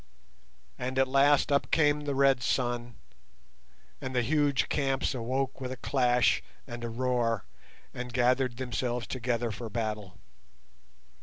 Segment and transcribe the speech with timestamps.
[0.79, 2.95] And at last up came the red sun,
[4.01, 7.45] and the huge camps awoke with a clash, and a roar,
[7.93, 10.17] and gathered themselves together for battle.